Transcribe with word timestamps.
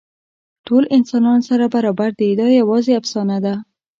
ټول 0.67 0.83
انسانان 0.97 1.39
سره 1.49 1.65
برابر 1.75 2.09
دي، 2.19 2.29
دا 2.39 2.47
یواځې 2.61 2.91
افسانه 3.01 3.37
ده. 3.45 3.55